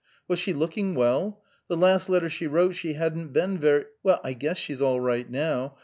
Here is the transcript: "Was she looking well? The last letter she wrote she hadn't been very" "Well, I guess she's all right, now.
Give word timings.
"Was 0.27 0.39
she 0.39 0.51
looking 0.51 0.95
well? 0.95 1.43
The 1.67 1.77
last 1.77 2.09
letter 2.09 2.27
she 2.27 2.47
wrote 2.47 2.73
she 2.73 2.93
hadn't 2.93 3.33
been 3.33 3.59
very" 3.59 3.85
"Well, 4.03 4.19
I 4.23 4.33
guess 4.33 4.57
she's 4.57 4.81
all 4.81 4.99
right, 4.99 5.29
now. 5.29 5.77